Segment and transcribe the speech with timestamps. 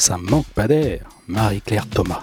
[0.00, 2.22] Ça manque pas d'air, Marie-Claire Thomas.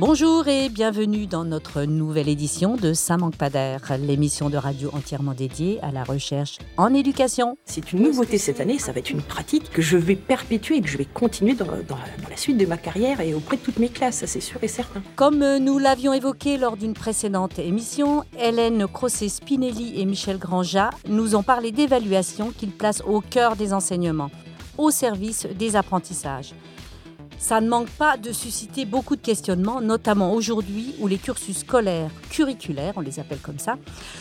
[0.00, 4.90] Bonjour et bienvenue dans notre nouvelle édition de Ça manque pas d'air, l'émission de radio
[4.92, 7.58] entièrement dédiée à la recherche en éducation.
[7.64, 10.82] C'est une nouveauté cette année, ça va être une pratique que je vais perpétuer et
[10.82, 11.98] que je vais continuer dans, dans
[12.30, 14.68] la suite de ma carrière et auprès de toutes mes classes, ça c'est sûr et
[14.68, 15.02] certain.
[15.16, 21.42] Comme nous l'avions évoqué lors d'une précédente émission, Hélène Crosset-Spinelli et Michel Granja nous ont
[21.42, 24.30] parlé d'évaluation qu'ils placent au cœur des enseignements,
[24.76, 26.54] au service des apprentissages
[27.38, 32.10] ça ne manque pas de susciter beaucoup de questionnements, notamment aujourd'hui où les cursus scolaires,
[32.30, 33.76] curriculaires, on les appelle comme ça,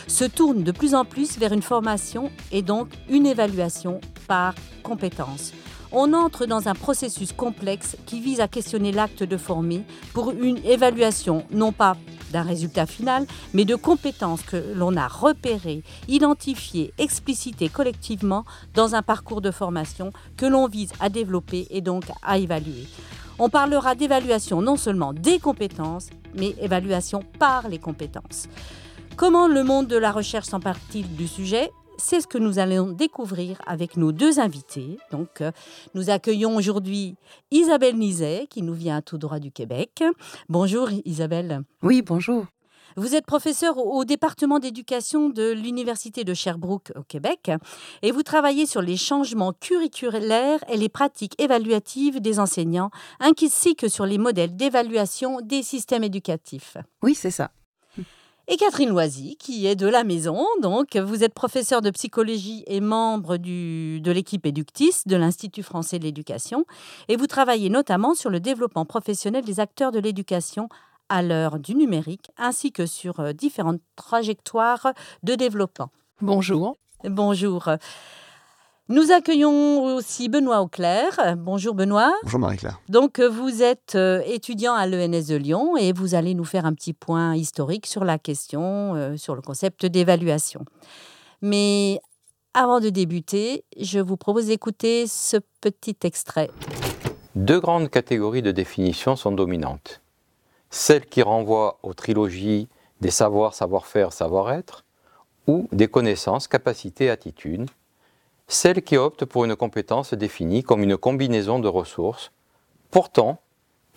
[0.07, 4.53] se tournent de plus en plus vers une formation et donc une évaluation par
[4.83, 5.53] compétences.
[5.91, 10.57] On entre dans un processus complexe qui vise à questionner l'acte de former pour une
[10.65, 11.95] évaluation non pas
[12.31, 19.01] d'un résultat final, mais de compétences que l'on a repérées, identifiées, explicitées collectivement dans un
[19.01, 22.85] parcours de formation que l'on vise à développer et donc à évaluer.
[23.39, 28.47] On parlera d'évaluation non seulement des compétences, mais évaluation par les compétences.
[29.15, 31.69] Comment le monde de la recherche s'empare-t-il du sujet?
[31.99, 34.97] C'est ce que nous allons découvrir avec nos deux invités.
[35.11, 35.51] Donc, euh,
[35.93, 37.15] nous accueillons aujourd'hui
[37.51, 40.03] Isabelle Nizet, qui nous vient tout droit du Québec.
[40.49, 41.61] Bonjour Isabelle.
[41.83, 42.45] Oui, bonjour.
[42.95, 47.51] Vous êtes professeur au département d'éducation de l'Université de Sherbrooke au Québec
[48.01, 53.87] et vous travaillez sur les changements curriculaires et les pratiques évaluatives des enseignants, ainsi que
[53.87, 56.77] sur les modèles d'évaluation des systèmes éducatifs.
[57.01, 57.51] Oui, c'est ça
[58.49, 60.45] et Catherine Loisy, qui est de la maison.
[60.61, 65.99] Donc, vous êtes professeure de psychologie et membre du, de l'équipe Eductis de l'Institut français
[65.99, 66.65] de l'éducation.
[67.09, 70.69] Et vous travaillez notamment sur le développement professionnel des acteurs de l'éducation
[71.09, 75.89] à l'heure du numérique, ainsi que sur euh, différentes trajectoires de développement.
[76.21, 76.75] Bonjour.
[77.03, 77.69] Bonjour.
[78.89, 81.35] Nous accueillons aussi Benoît Auclair.
[81.37, 82.13] Bonjour Benoît.
[82.23, 82.79] Bonjour Marie-Claire.
[82.87, 86.73] Donc vous êtes euh, étudiant à l'ENS de Lyon et vous allez nous faire un
[86.73, 90.63] petit point historique sur la question, euh, sur le concept d'évaluation.
[91.41, 91.99] Mais
[92.53, 96.49] avant de débuter, je vous propose d'écouter ce petit extrait.
[97.35, 100.01] Deux grandes catégories de définition sont dominantes.
[100.79, 102.67] Celle qui renvoie aux trilogies
[103.01, 104.85] des savoirs, savoir-faire, savoir-être,
[105.47, 107.67] ou des connaissances, capacités, attitudes,
[108.47, 112.31] celle qui opte pour une compétence définie comme une combinaison de ressources.
[112.91, 113.41] Pourtant,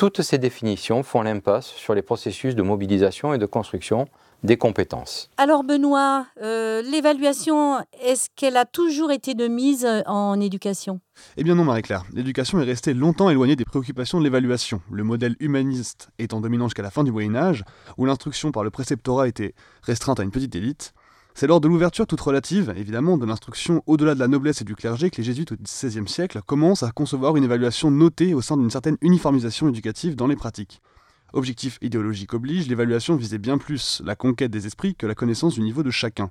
[0.00, 4.08] toutes ces définitions font l'impasse sur les processus de mobilisation et de construction
[4.42, 5.28] des compétences.
[5.36, 11.00] Alors Benoît, euh, l'évaluation, est-ce qu'elle a toujours été de mise en éducation?
[11.36, 15.36] Eh bien non Marie-Claire, l'éducation est restée longtemps éloignée des préoccupations de l'évaluation, le modèle
[15.38, 17.62] humaniste étant dominant jusqu'à la fin du Moyen Âge,
[17.98, 19.52] où l'instruction par le préceptorat était
[19.82, 20.94] restreinte à une petite élite,
[21.34, 24.74] c'est lors de l'ouverture toute relative, évidemment, de l'instruction au-delà de la noblesse et du
[24.74, 28.56] clergé que les jésuites au XVIe siècle commencent à concevoir une évaluation notée au sein
[28.56, 30.80] d'une certaine uniformisation éducative dans les pratiques.
[31.32, 35.60] Objectif idéologique oblige, l'évaluation visait bien plus la conquête des esprits que la connaissance du
[35.60, 36.30] niveau de chacun.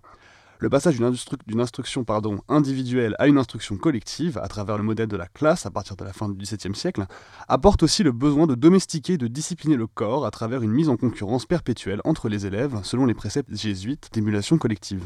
[0.62, 5.16] Le passage d'une instruction pardon, individuelle à une instruction collective, à travers le modèle de
[5.16, 7.06] la classe à partir de la fin du XVIIe siècle,
[7.48, 10.90] apporte aussi le besoin de domestiquer et de discipliner le corps à travers une mise
[10.90, 15.06] en concurrence perpétuelle entre les élèves, selon les préceptes jésuites d'émulation collective.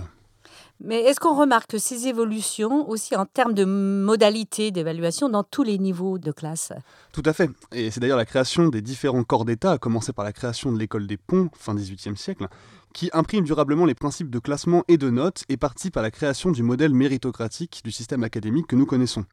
[0.79, 5.77] Mais est-ce qu'on remarque ces évolutions aussi en termes de modalités d'évaluation dans tous les
[5.77, 6.73] niveaux de classe?
[7.13, 7.49] Tout à fait.
[7.71, 10.79] Et c'est d'ailleurs la création des différents corps d'État, à commencer par la création de
[10.79, 12.47] l'école des ponts, fin XVIIIe siècle,
[12.93, 16.51] qui imprime durablement les principes de classement et de notes et participe à la création
[16.51, 19.25] du modèle méritocratique du système académique que nous connaissons.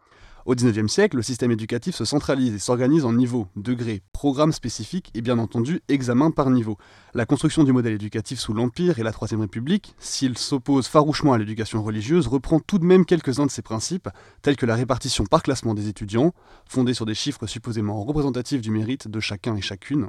[0.47, 5.11] Au XIXe siècle, le système éducatif se centralise et s'organise en niveaux, degrés, programmes spécifiques
[5.15, 6.79] et bien entendu examens par niveau.
[7.13, 11.39] La construction du modèle éducatif sous l'Empire et la Troisième République, s'il s'oppose farouchement à
[11.39, 14.09] l'éducation religieuse, reprend tout de même quelques-uns de ses principes,
[14.41, 16.33] tels que la répartition par classement des étudiants,
[16.67, 20.09] fondée sur des chiffres supposément représentatifs du mérite de chacun et chacune,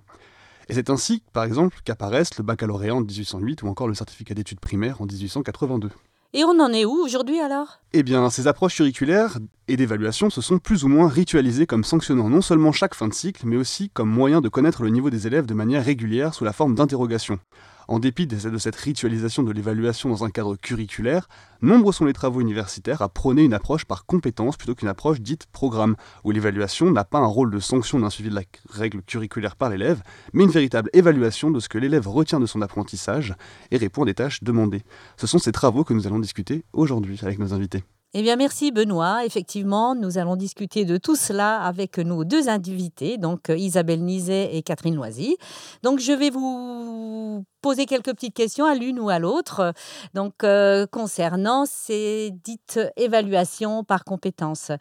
[0.71, 4.61] et c'est ainsi, par exemple, qu'apparaissent le baccalauréat en 1808 ou encore le certificat d'études
[4.61, 5.89] primaires en 1882.
[6.31, 7.81] Et on en est où aujourd'hui alors?
[7.91, 9.37] Eh bien, ces approches curriculaires
[9.67, 13.13] et d'évaluation se sont plus ou moins ritualisées comme sanctionnant non seulement chaque fin de
[13.13, 16.45] cycle, mais aussi comme moyen de connaître le niveau des élèves de manière régulière sous
[16.45, 17.39] la forme d'interrogations.
[17.87, 21.27] En dépit de cette ritualisation de l'évaluation dans un cadre curriculaire,
[21.61, 25.47] nombreux sont les travaux universitaires à prôner une approche par compétence plutôt qu'une approche dite
[25.51, 29.55] programme, où l'évaluation n'a pas un rôle de sanction d'un suivi de la règle curriculaire
[29.55, 30.01] par l'élève,
[30.33, 33.35] mais une véritable évaluation de ce que l'élève retient de son apprentissage
[33.71, 34.83] et répond à des tâches demandées.
[35.17, 37.83] Ce sont ces travaux que nous allons discuter aujourd'hui avec nos invités.
[38.13, 39.25] Eh bien, merci Benoît.
[39.25, 44.53] Effectivement, nous allons discuter de tout cela avec nos deux invités, donc euh, Isabelle Nizet
[44.53, 45.37] et Catherine Loisy.
[45.81, 49.73] Donc, je vais vous poser quelques petites questions à l'une ou à l'autre,
[50.13, 50.43] donc
[50.91, 54.71] concernant ces dites évaluations par compétences.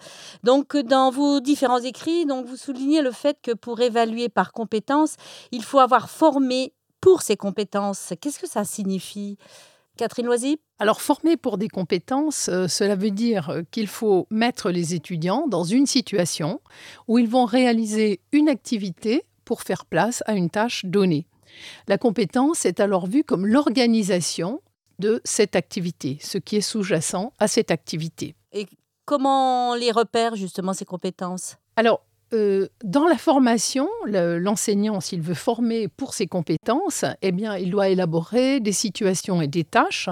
[0.42, 5.16] Donc dans vos différents écrits, donc vous soulignez le fait que pour évaluer par compétences,
[5.52, 6.72] il faut avoir formé
[7.02, 8.14] pour ces compétences.
[8.20, 9.36] Qu'est-ce que ça signifie?
[9.96, 10.58] Catherine Loisy?
[10.80, 15.62] Alors, former pour des compétences, euh, cela veut dire qu'il faut mettre les étudiants dans
[15.62, 16.62] une situation
[17.06, 21.26] où ils vont réaliser une activité pour faire place à une tâche donnée.
[21.86, 24.62] La compétence est alors vue comme l'organisation
[24.98, 28.34] de cette activité, ce qui est sous-jacent à cette activité.
[28.52, 28.66] Et
[29.04, 31.56] comment les repère justement ces compétences?
[31.76, 37.70] Alors, euh, dans la formation, l'enseignant, s'il veut former pour ses compétences, eh bien, il
[37.70, 40.08] doit élaborer des situations et des tâches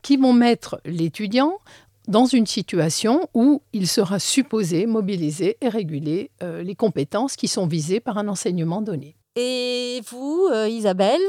[0.00, 1.58] qui vont mettre l'étudiant
[2.06, 7.66] dans une situation où il sera supposé mobiliser et réguler euh, les compétences qui sont
[7.66, 9.14] visées par un enseignement donné.
[9.36, 11.20] Et vous, euh, Isabelle,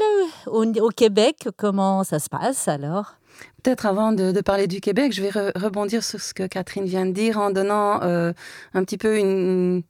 [0.46, 3.16] au, Québec, comment ça se passe alors?
[3.62, 7.12] Peut-être avant de, parler du Québec, je vais rebondir sur ce que Catherine vient de
[7.12, 9.82] dire en donnant un petit peu une,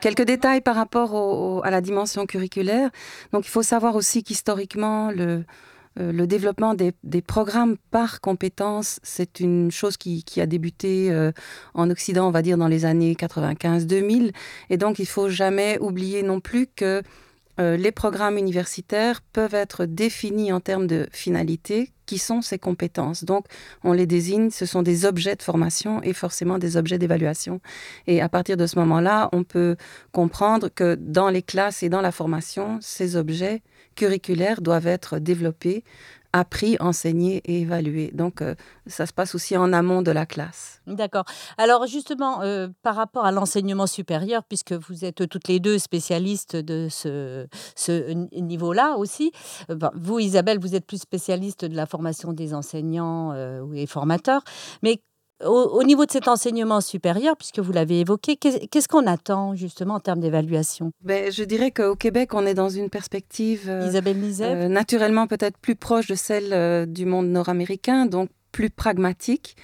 [0.00, 2.90] Quelques détails par rapport à la dimension curriculaire.
[3.32, 5.44] Donc, il faut savoir aussi qu'historiquement, le,
[5.98, 11.32] euh, développement des, programmes par compétences, c'est une chose qui, a débuté euh,
[11.74, 14.32] en Occident, on va dire, dans les années 95-2000.
[14.70, 17.02] Et donc, il faut jamais oublier non plus que
[17.58, 23.24] euh, les programmes universitaires peuvent être définis en termes de finalité, qui sont ces compétences.
[23.24, 23.44] Donc,
[23.84, 27.60] on les désigne, ce sont des objets de formation et forcément des objets d'évaluation.
[28.06, 29.76] Et à partir de ce moment-là, on peut
[30.10, 33.62] comprendre que dans les classes et dans la formation, ces objets
[33.94, 35.84] curriculaires doivent être développés
[36.38, 38.10] appris, enseigné et évalué.
[38.14, 38.54] Donc, euh,
[38.86, 40.80] ça se passe aussi en amont de la classe.
[40.86, 41.24] D'accord.
[41.56, 46.56] Alors, justement, euh, par rapport à l'enseignement supérieur, puisque vous êtes toutes les deux spécialistes
[46.56, 47.46] de ce,
[48.38, 49.32] niveau-là aussi,
[49.70, 53.34] euh, vous, Isabelle, vous êtes plus spécialiste de la formation des enseignants
[53.74, 54.42] et formateurs,
[54.82, 55.00] mais
[55.44, 60.00] au, niveau de cet enseignement supérieur, puisque vous l'avez évoqué, qu'est-ce qu'on attend justement en
[60.00, 60.92] termes d'évaluation?
[61.02, 65.58] Ben, Je dirais qu'au Québec, on est dans une perspective euh, Isabelle euh, naturellement peut-être
[65.58, 69.56] plus proche de celle euh, du monde nord-américain, donc plus pragmatique.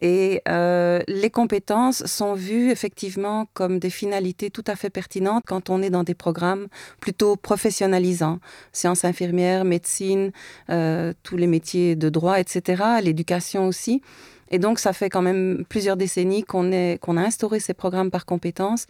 [0.00, 5.82] Et les compétences sont vues effectivement comme des finalités tout à fait pertinentes quand on
[5.82, 6.68] est dans des programmes
[7.00, 8.38] plutôt professionnalisants.
[8.72, 10.30] Sciences infirmières, médecine,
[10.68, 14.00] tous les métiers de droit, etc., l'éducation aussi.
[14.50, 16.68] Et donc, ça fait quand même plusieurs décennies qu'on
[17.00, 18.86] qu'on a instauré ces programmes par compétences.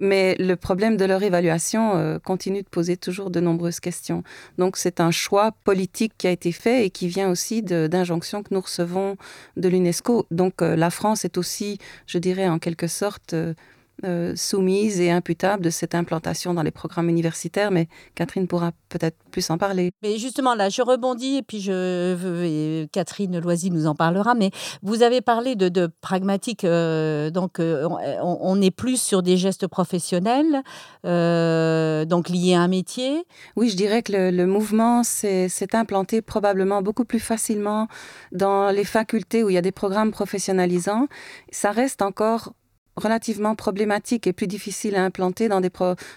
[0.00, 4.22] Mais le problème de leur évaluation euh, continue de poser toujours de nombreuses questions.
[4.58, 8.54] Donc, c'est un choix politique qui a été fait et qui vient aussi d'injonctions que
[8.54, 9.16] nous recevons
[9.56, 10.26] de l'UNESCO.
[10.30, 13.54] Donc, euh, la France est aussi, je dirais, en quelque sorte, euh,
[14.04, 19.16] euh, soumise et imputable de cette implantation dans les programmes universitaires, mais Catherine pourra peut-être
[19.32, 19.90] plus en parler.
[20.02, 24.52] Mais justement, là, je rebondis et puis je, et Catherine Loisy nous en parlera, mais
[24.82, 27.88] vous avez parlé de, pragmatique, euh, donc euh,
[28.22, 30.62] on, est plus sur des gestes professionnels,
[31.02, 33.24] donc liés à un métier.
[33.56, 37.88] Oui, je dirais que le, le mouvement s'est implanté probablement beaucoup plus facilement
[38.30, 41.08] dans les facultés où il y a des programmes professionnalisants.
[41.50, 42.52] Ça reste encore
[42.98, 45.70] relativement problématique et plus difficile à implanter dans des,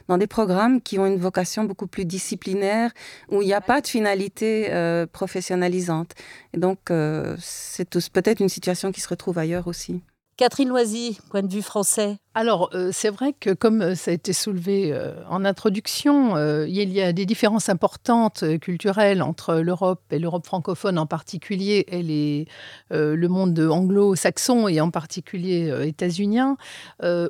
[0.08, 2.92] dans des programmes qui ont une vocation beaucoup plus disciplinaire,
[3.30, 6.12] où il n'y a pas de finalité euh, professionnalisante.
[6.54, 10.02] Et donc, euh, c'est peut-être une situation qui se retrouve ailleurs aussi.
[10.38, 12.18] Catherine Loisy, point de vue français.
[12.34, 16.94] Alors, euh, c'est vrai que comme euh, ça a été soulevé euh, en introduction, il
[16.94, 22.46] y a des différences importantes culturelles entre l'Europe et l'Europe francophone en particulier et
[22.92, 26.58] le monde anglo-saxon et en particulier états-unien,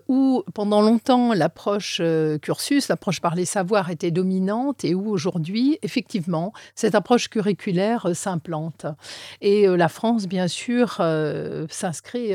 [0.07, 2.01] où pendant longtemps l'approche
[2.41, 8.85] cursus, l'approche par les savoirs était dominante et où aujourd'hui, effectivement, cette approche curriculaire s'implante.
[9.41, 11.01] Et la France, bien sûr,
[11.69, 12.33] s'inscrit,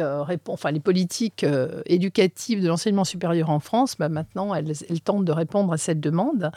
[0.49, 1.47] enfin les politiques
[1.87, 4.73] éducatives de l'enseignement supérieur en France, bah, maintenant, elle,
[5.05, 6.51] tente de répondre à cette demande,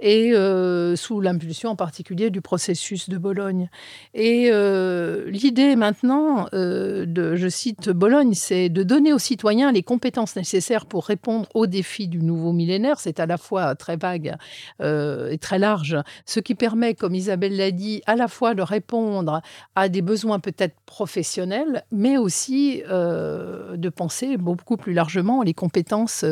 [0.00, 3.68] et euh, sous l'impulsion en particulier du processus de Bologne.
[4.14, 10.36] Et euh, l'idée maintenant, euh, je cite Bologne, c'est de donner aux citoyens les compétences
[10.36, 13.00] nécessaires pour répondre aux défis du nouveau millénaire.
[13.00, 14.36] C'est à la fois très vague
[14.82, 19.42] et très large, ce qui permet, comme Isabelle l'a dit, à la fois de répondre
[19.74, 26.24] à des besoins peut-être professionnels, mais aussi de penser beaucoup plus largement les compétences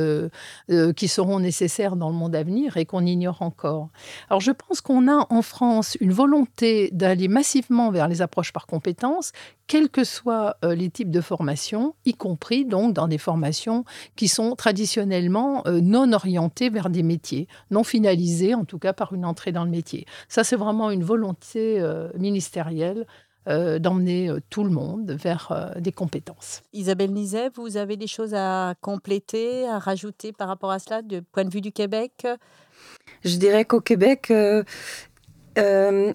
[0.97, 3.89] qui seront nécessaires dans le monde à venir et qu'on ignore encore.
[4.31, 8.67] Alors je pense qu'on a en France une volonté d'aller massivement vers les approches par
[8.67, 9.33] compétences
[9.69, 13.85] quels que soient euh, les types de formations, y compris donc dans des formations
[14.17, 19.13] qui sont traditionnellement euh, non orientées vers des métiers, non finalisées en tout cas par
[19.13, 20.07] une entrée dans le métier.
[20.29, 21.81] Ça, c'est vraiment une volonté
[23.49, 26.63] euh, d'emmener tout le monde vers des compétences.
[26.73, 31.23] Isabelle Nizet, vous avez des choses à compléter, à rajouter par rapport à cela, du
[31.23, 32.27] point de vue du Québec?
[33.25, 34.63] Je dirais qu'au Québec, euh,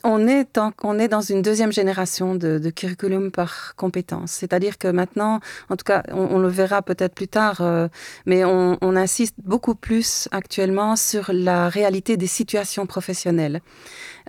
[0.04, 4.32] on, est dans une deuxième génération de, curriculum par compétence.
[4.32, 7.88] C'est-à-dire que maintenant, en tout cas, on, le verra peut-être plus tard, euh,
[8.26, 13.62] mais on, insiste beaucoup plus actuellement sur la réalité des situations professionnelles.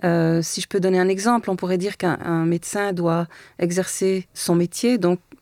[0.03, 3.27] Euh, si je peux donner un exemple, on pourrait dire qu'un médecin doit
[3.59, 4.97] exercer son métier,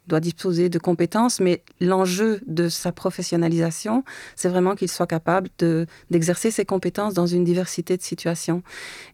[0.07, 4.03] doit disposer de compétences, mais l'enjeu de sa professionnalisation,
[4.35, 5.49] c'est vraiment qu'il soit capable
[6.11, 8.63] d'exercer ses compétences dans une diversité de situations.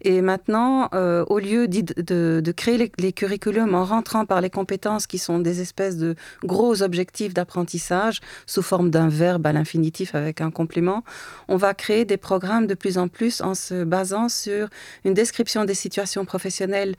[0.02, 5.06] Et maintenant, euh, au lieu de, créer les, les, curriculums en rentrant par les compétences
[5.06, 10.40] qui sont des espèces de gros objectifs d'apprentissage sous forme d'un verbe à l'infinitif avec
[10.40, 11.04] un complément,
[11.48, 14.68] on va créer des programmes de plus en plus en se basant sur
[15.04, 16.96] une description des situations professionnelles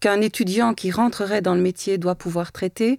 [0.00, 2.98] qu'un étudiant qui rentrerait dans le métier doit pouvoir traiter.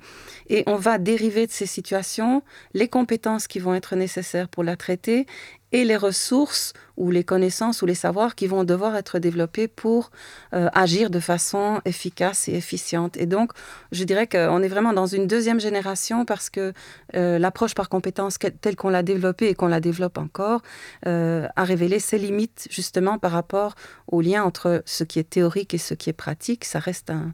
[0.49, 4.75] Et on va dériver de ces situations les compétences qui vont être nécessaires pour la
[4.75, 5.25] traiter
[5.71, 10.11] et les ressources ou les connaissances ou les savoirs qui vont devoir être développés pour
[10.53, 13.17] euh, agir de façon efficace et efficiente.
[13.17, 13.51] Et donc,
[13.91, 16.73] je dirais qu'on est vraiment dans une deuxième génération parce que
[17.15, 20.61] euh, l'approche par compétence telle qu'on l'a développée et qu'on la développe encore
[21.05, 23.75] euh, a révélé ses limites justement par rapport
[24.07, 26.65] au lien entre ce qui est théorique et ce qui est pratique.
[26.65, 27.33] Ça reste un,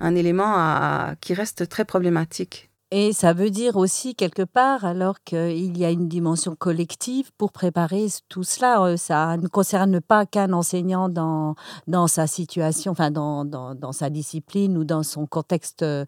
[0.00, 2.70] un élément qui reste très problématique.
[2.90, 7.50] Et ça veut dire aussi quelque part, alors qu'il y a une dimension collective pour
[7.50, 11.54] préparer tout cela, euh, ça ne concerne pas qu'un enseignant dans,
[11.88, 16.04] dans sa situation, enfin dans, dans, dans sa discipline ou dans son contexte euh,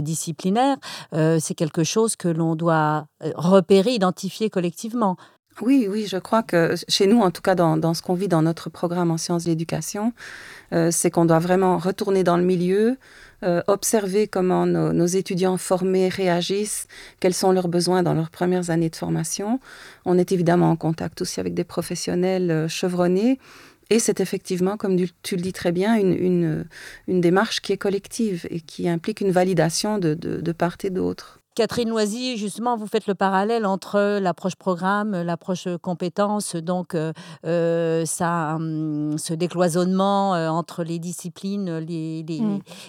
[0.00, 0.76] disciplinaire.
[1.12, 5.16] Euh, c'est quelque chose que l'on doit repérer, identifier collectivement.
[5.60, 8.28] Oui, oui, je crois que chez nous, en tout cas dans, dans ce qu'on vit
[8.28, 10.12] dans notre programme en sciences de l'éducation,
[10.90, 12.98] c'est qu'on doit vraiment retourner dans le milieu,
[13.44, 16.86] euh, observer comment nos, étudiants formés réagissent,
[17.20, 19.60] quels sont leurs besoins dans leurs premières années de formation.
[20.06, 23.38] On est évidemment en contact aussi avec des professionnels euh, chevronnés.
[23.90, 26.64] Et c'est effectivement, comme tu le dis très bien, une,
[27.06, 31.43] une, démarche qui est collective et qui implique une validation de, de part et d'autre.
[31.54, 37.12] Catherine Loisy, justement, vous faites le parallèle entre l'approche programme, l'approche compétence, donc euh,
[37.46, 42.24] euh, ça, hum, ce décloisonnement euh, entre les disciplines, les,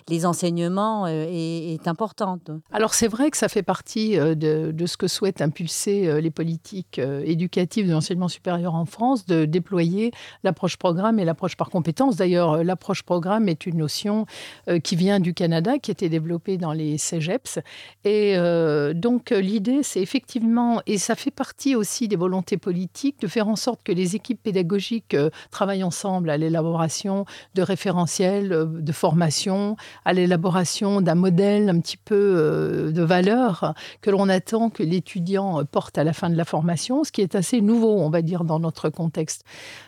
[0.07, 2.39] les, enseignements est, important.
[2.71, 6.99] Alors c'est vrai que ça fait partie de, de, ce que souhaitent impulser les politiques
[6.99, 10.11] éducatives de l'enseignement supérieur en France, de déployer
[10.43, 12.15] l'approche programme et l'approche par compétence.
[12.15, 14.25] D'ailleurs, l'approche programme est une notion
[14.83, 17.59] qui vient du Canada, qui a été développée dans les CEGEPS.
[18.03, 18.54] Et euh,
[18.93, 23.55] donc l'idée, c'est effectivement, et ça fait partie aussi des volontés politiques, de faire en
[23.55, 29.75] sorte que les équipes pédagogiques euh, travaillent ensemble à l'élaboration de référentiels, euh, de formation,
[30.05, 35.97] à l'élaboration d'un modèle un petit peu de valeur que l'on attend que l'étudiant porte
[35.97, 38.59] à la fin de la formation, ce qui est assez nouveau, on va dire, dans
[38.59, 39.43] notre contexte.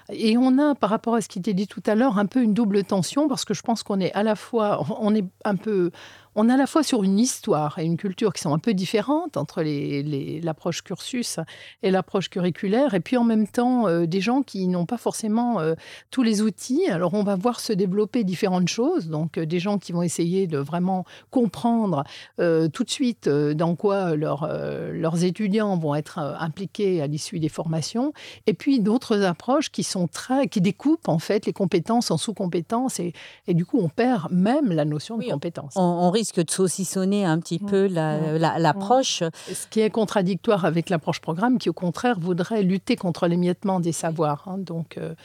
[0.10, 2.42] Et on a, par rapport à ce qui était dit tout à l'heure, un peu
[2.42, 5.56] une double tension parce que je pense qu'on est à la fois, on est un
[5.56, 5.92] peu
[6.40, 8.76] on est à la fois sur une histoire et une culture qui sont un peu
[8.76, 11.40] différentes entre l'approche cursus
[11.82, 15.60] et l'approche curriculaire, et puis en même temps euh, des gens qui n'ont pas forcément
[15.60, 15.74] euh,
[16.12, 16.88] tous les outils.
[16.90, 20.46] Alors on va voir se développer différentes choses, donc euh, des gens qui vont essayer
[20.46, 22.04] de vraiment comprendre
[22.38, 28.14] tout de suite dans quoi leurs étudiants vont être impliqués à l'issue des formations,
[28.46, 33.00] et puis d'autres approches qui sont très, qui découpent en fait les compétences en sous-compétences,
[33.00, 33.14] et,
[33.48, 35.74] du coup on perd même la notion de compétence.
[35.76, 39.24] On, risque de saucissonner un petit peu l'approche.
[39.48, 43.92] Ce qui est contradictoire avec l'approche programme, qui au contraire voudrait lutter contre l'émiettement des
[43.92, 44.44] savoirs.
[44.48, 44.58] Hein.
[44.58, 45.16] Donc, euh,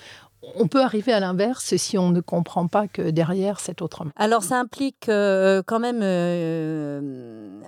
[0.57, 4.11] on peut arriver à l'inverse si on ne comprend pas que derrière, c'est autrement.
[4.17, 7.61] Alors, ça implique euh, quand même euh,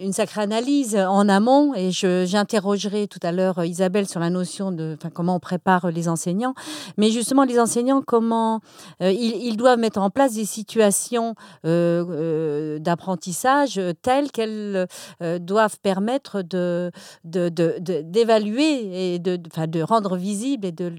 [0.00, 4.72] une sacrée analyse en amont et j'interrogerai tout à l'heure euh, Isabelle sur la notion
[4.72, 6.54] de comment on prépare les enseignants.
[6.96, 8.60] Mais justement, les enseignants, comment
[9.02, 14.86] euh, ils, doivent mettre en place des situations euh, d'apprentissage telles qu'elles
[15.40, 16.90] doivent permettre de,
[17.24, 20.92] d'évaluer et de, de rendre visible et de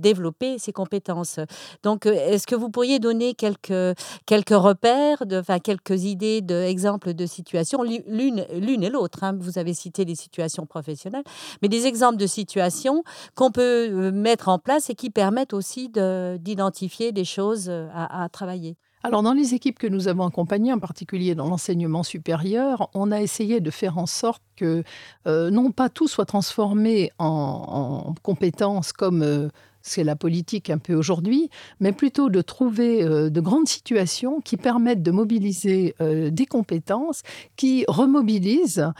[0.00, 0.21] développer
[0.58, 1.40] ses compétences.
[1.82, 7.26] Donc, est-ce que vous pourriez donner quelques, quelques repères, de, enfin, quelques idées d'exemples de
[7.26, 11.24] situations, l'une, l'une et l'autre hein, Vous avez cité les situations professionnelles,
[11.60, 13.02] mais des exemples de situations
[13.34, 18.76] qu'on peut mettre en place et qui permettent aussi d'identifier des choses à travailler.
[19.04, 23.20] Alors, dans les équipes que nous avons accompagnées, en particulier dans l'enseignement supérieur, on a
[23.20, 24.84] essayé de faire en sorte que
[25.26, 29.48] euh, non pas tout soit transformé en, compétences comme euh,
[29.82, 34.56] c'est la politique un peu aujourd'hui, mais plutôt de trouver euh, de grandes situations qui
[34.56, 37.22] permettent de mobiliser des compétences,
[37.56, 38.90] qui remobilisent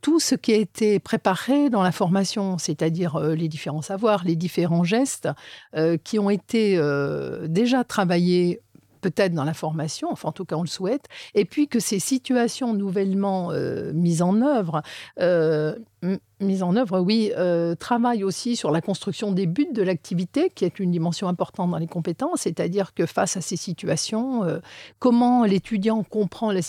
[0.00, 4.84] tout ce qui a été préparé dans la formation, c'est-à-dire les différents savoirs, les différents
[4.84, 5.28] gestes
[6.04, 6.80] qui ont été
[7.48, 8.60] déjà travaillés
[9.00, 11.98] peut-être dans la formation, enfin en tout cas on le souhaite, et puis que ces
[11.98, 14.82] situations nouvellement euh, mises en œuvre
[15.20, 15.76] euh,
[16.40, 20.64] mise en œuvre, oui, euh, travaille aussi sur la construction des buts de l'activité, qui
[20.64, 24.58] est une dimension importante dans les compétences, c'est-à-dire que face à ces situations, euh,
[24.98, 26.60] comment l'étudiant comprend la,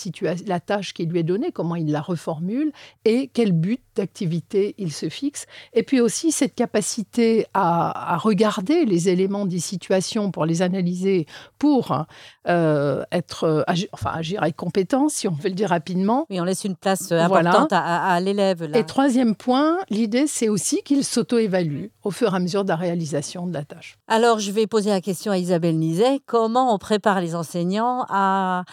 [0.46, 2.72] la tâche qui lui est donnée, comment il la reformule
[3.04, 5.46] et quel but d'activité il se fixe.
[5.72, 11.26] Et puis aussi cette capacité à, regarder les éléments des situations pour les analyser,
[11.58, 12.06] pour
[12.48, 16.26] euh, être, agir, enfin agir avec compétence, si on veut le dire rapidement.
[16.30, 18.68] Oui, on laisse une place importante à, à l'élève.
[18.74, 22.76] Et troisième point, l'idée, c'est aussi qu'il s'auto-évalue au fur et à mesure de la
[22.76, 23.98] réalisation de la tâche.
[24.08, 26.20] Alors, je vais poser la question à Isabelle Nizet.
[26.26, 28.64] Comment on prépare les enseignants à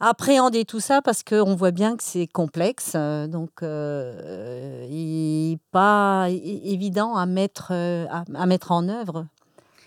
[0.00, 1.02] appréhender tout ça?
[1.02, 7.26] Parce qu'on voit bien que c'est complexe, euh, donc euh, il n'est pas évident à
[7.26, 9.26] mettre, euh, à mettre en œuvre.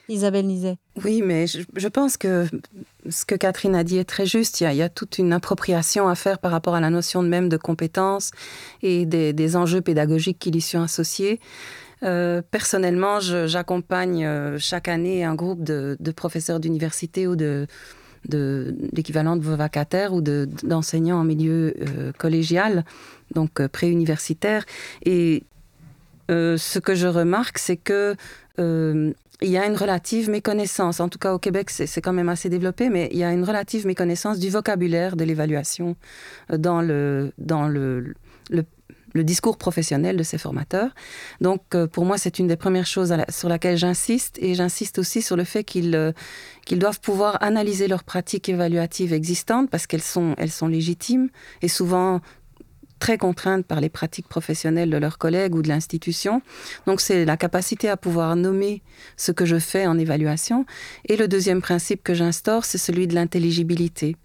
[0.10, 0.78] Isabelle Nizet.
[1.06, 2.46] Oui, mais je, pense que
[3.10, 4.60] ce que Catherine a dit est très juste.
[4.60, 7.58] Il y, a, toute une appropriation à faire par rapport à la notion même de
[7.58, 8.32] compétence
[8.82, 11.39] et des, enjeux pédagogiques qui y sont associés.
[12.04, 17.68] Euh, personnellement, j'accompagne euh, chaque année un groupe de, professeurs d'université ou de,
[18.28, 22.84] de l'équivalent de vacataires ou d'enseignants en milieu euh, collégial,
[23.36, 24.66] donc préuniversitaire.
[25.06, 25.44] Et
[26.30, 28.16] ce que je remarque, c'est que
[29.42, 32.50] il y a une relative méconnaissance, en tout cas au Québec c'est quand même assez
[32.50, 35.96] développé, mais il y a une relative méconnaissance du vocabulaire de l'évaluation
[36.51, 38.13] euh, dans le,
[39.16, 40.92] discours professionnel de ces formateurs.
[41.39, 45.22] Donc euh, pour moi c'est une des premières choses sur laquelle j'insiste et j'insiste aussi
[45.22, 46.12] sur le fait qu'ils euh,
[46.72, 51.30] doivent pouvoir analyser leurs pratiques évaluatives existantes parce qu'elles sont, elles sont légitimes
[51.62, 52.19] et souvent
[52.99, 56.41] très contraintes par les pratiques professionnelles de leurs collègues ou de l'institution.
[56.85, 58.81] Donc c'est la capacité à pouvoir nommer
[59.17, 60.65] ce que je fais en évaluation.
[61.07, 64.15] Et le deuxième principe que j'instaure, c'est celui de l'intelligibilité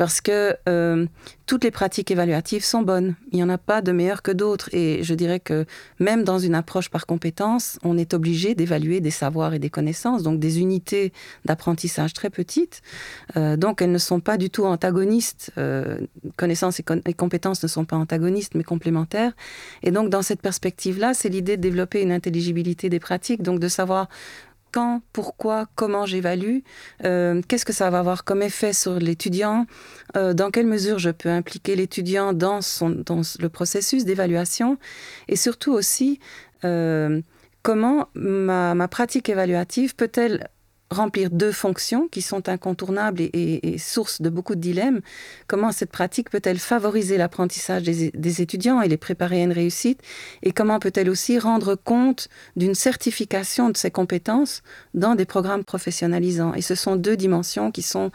[0.00, 1.04] parce que euh,
[1.44, 3.16] toutes les pratiques évaluatives sont bonnes.
[3.32, 4.70] Il n'y en a pas de meilleures que d'autres.
[4.72, 5.66] Et je dirais que
[5.98, 10.22] même dans une approche par compétence, on est obligé d'évaluer des savoirs et des connaissances,
[10.22, 11.12] donc des unités
[11.44, 12.80] d'apprentissage très petites.
[13.36, 15.52] Euh, donc elles ne sont pas du tout antagonistes.
[15.58, 15.98] Euh,
[16.36, 19.32] connaissances et, compétences ne sont pas antagonistes, mais complémentaires.
[19.82, 23.68] Et donc dans cette perspective-là, c'est l'idée de développer une intelligibilité des pratiques, donc de
[23.68, 24.08] savoir
[24.72, 26.58] quand, pourquoi, comment j'évalue,
[27.04, 29.66] euh, qu'est-ce que ça va avoir comme effet sur l'étudiant,
[30.16, 34.78] euh, dans quelle mesure je peux impliquer l'étudiant dans, le processus d'évaluation,
[35.28, 36.20] et surtout aussi
[36.64, 37.20] euh,
[37.62, 40.48] comment ma, pratique évaluative peut-elle
[40.90, 45.00] remplir deux fonctions qui sont incontournables et, source de beaucoup de dilemmes.
[45.46, 50.00] Comment cette pratique peut-elle favoriser l'apprentissage des, étudiants et les préparer à une réussite?
[50.42, 54.62] Et comment peut-elle aussi rendre compte d'une certification de ces compétences
[54.94, 56.54] dans des programmes professionnalisants?
[56.54, 58.10] Et ce sont deux dimensions qui sont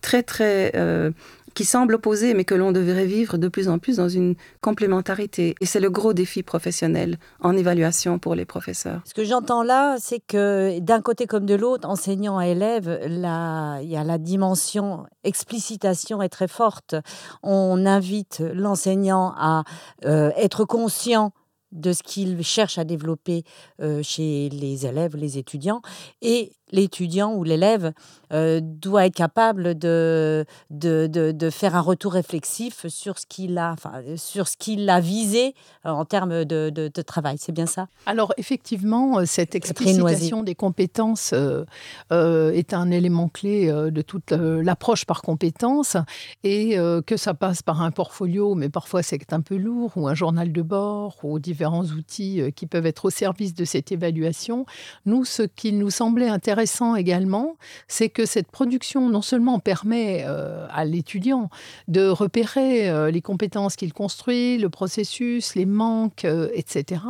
[0.00, 1.10] très très euh,
[1.56, 5.54] qui semblent opposés, mais que l'on devrait vivre de plus en plus dans une complémentarité.
[5.60, 9.00] Et c'est le gros défi professionnel en évaluation pour les professeurs.
[9.06, 13.80] Ce que j'entends là, c'est que d'un côté comme de l'autre, enseignant à élève, là,
[13.80, 16.94] il y a la dimension explicitation est très forte.
[17.42, 19.64] On invite l'enseignant à
[20.04, 21.32] euh, être conscient
[21.72, 23.44] de ce qu'il cherche à développer
[23.80, 25.80] euh, chez les élèves, les étudiants,
[26.22, 27.92] et l'étudiant ou l'élève
[28.32, 33.72] euh, doit être capable de, de, de, faire un retour réflexif sur ce qu'il a,
[33.72, 37.36] enfin, sur ce qu'il a visé euh, en termes de, de travail.
[37.38, 37.86] C'est bien ça?
[38.04, 41.32] Alors effectivement, cette explicitation des compétences
[42.10, 45.96] est un élément clé de toute l'approche par compétences
[46.42, 46.76] et
[47.06, 50.52] que ça passe par un portfolio, mais parfois c'est un peu lourd, ou un journal
[50.52, 54.66] de bord, ou différents outils qui peuvent être au service de cette évaluation.
[55.04, 60.24] Nous, ce qui nous semblait intéressant intéressant également, c'est que cette production non seulement permet
[60.26, 61.50] euh, à l'étudiant
[61.86, 67.02] de repérer euh, les compétences qu'il construit, le processus, les manques, euh, etc.,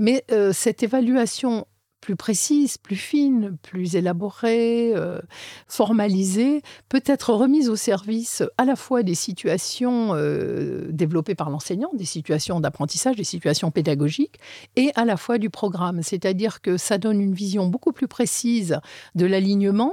[0.00, 1.66] mais cette évaluation
[2.08, 5.20] plus précise, plus fine, plus élaborée, euh,
[5.66, 11.90] formalisée, peut être remise au service à la fois des situations euh, développées par l'enseignant,
[11.92, 14.40] des situations d'apprentissage, des situations pédagogiques,
[14.74, 16.02] et à la fois du programme.
[16.02, 18.80] C'est-à-dire que ça donne une vision beaucoup plus précise
[19.14, 19.92] de l'alignement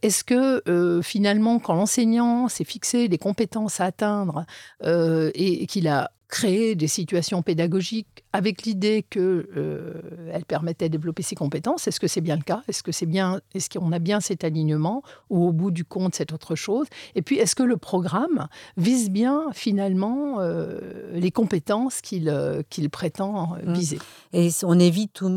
[0.00, 4.46] est-ce que euh, finalement, quand l'enseignant s'est fixé des compétences à atteindre
[4.82, 11.22] euh, et qu'il a créer des situations pédagogiques avec l'idée qu'elles euh, permettaient de développer
[11.22, 11.86] ses compétences.
[11.86, 12.62] Est-ce que c'est bien le cas?
[12.66, 16.14] Est-ce que c'est bien Est-ce qu'on a bien cet alignement ou au bout du compte
[16.14, 16.86] c'est autre chose?
[17.14, 20.80] Et puis est-ce que le programme vise bien finalement euh,
[21.12, 23.72] les compétences qu'il euh, qu'il prétend mmh.
[23.72, 23.98] viser?
[24.32, 25.28] Et on évite tout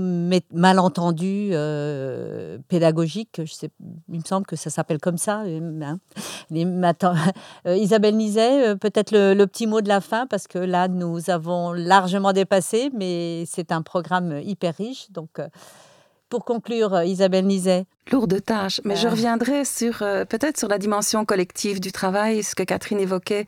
[0.51, 1.51] malentendu
[2.67, 3.41] pédagogique.
[3.43, 3.69] Je sais,
[4.11, 5.43] il me semble que ça s'appelle comme ça.
[7.65, 11.73] Isabelle Nizet, peut-être le, le petit mot de la fin parce que là nous avons
[11.73, 15.09] largement dépassé, mais c'est un programme hyper riche.
[15.11, 15.47] Donc, euh,
[16.29, 17.85] pour conclure, euh, Isabelle Nizet.
[18.11, 19.11] Lourde tâche, mais je euh.
[19.11, 22.43] reviendrai sur peut-être sur la dimension collective du travail.
[22.43, 23.45] Ce que Catherine évoquait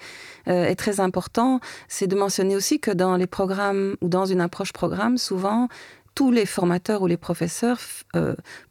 [0.48, 1.62] est très important.
[1.88, 5.70] C'est de mentionner aussi que dans les programmes ou dans une approche programme, souvent
[6.20, 7.80] tous les formateurs ou les professeurs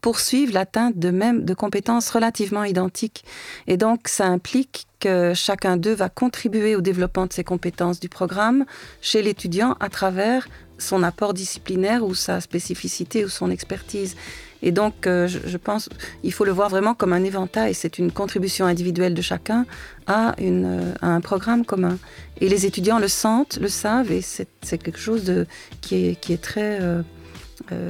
[0.03, 3.25] poursuivent l'atteinte de même de compétences relativement identiques.
[3.67, 8.11] Et donc, ça implique que chacun d'eux va contribuer au développement de ses compétences du
[8.11, 8.67] programme
[9.01, 14.15] chez l'étudiant à travers son apport disciplinaire ou sa spécificité ou son expertise.
[14.61, 15.89] Et donc, euh, je, pense,
[16.23, 17.73] il faut le voir vraiment comme un éventail.
[17.73, 19.65] C'est une contribution individuelle de chacun
[20.07, 21.97] à, euh, un programme commun.
[22.43, 25.47] Et les étudiants le sentent, le savent, et c'est quelque chose de,
[25.81, 27.03] qui, est, qui est très euh,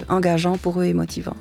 [0.09, 1.37] engageant pour eux et motivant.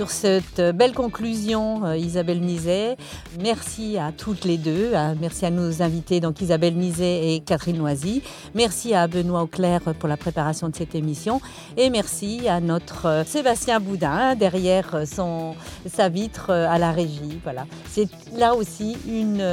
[0.00, 2.96] sur cette belle conclusion, euh, Isabelle Nizet.
[3.42, 4.92] Merci à toutes les deux.
[5.20, 8.22] Merci à nos invités, donc Isabelle Nizet et Catherine Noisy.
[8.54, 11.42] Merci à Benoît Auclair pour la préparation de cette émission.
[11.76, 15.54] Et merci à notre euh, Sébastien Boudin derrière son,
[15.86, 17.38] sa vitre euh, à la régie.
[17.44, 17.66] Voilà.
[17.90, 18.08] C'est
[18.38, 19.44] là aussi une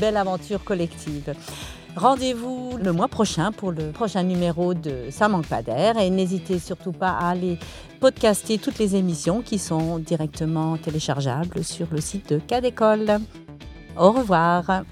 [0.00, 1.34] belle aventure collective.
[1.96, 6.58] Rendez-vous le mois prochain pour le prochain numéro de Ça manque pas d'air et n'hésitez
[6.58, 7.58] surtout pas à aller
[8.00, 13.18] podcaster toutes les émissions qui sont directement téléchargeables sur le site de Cadécole.
[13.98, 14.84] Au revoir.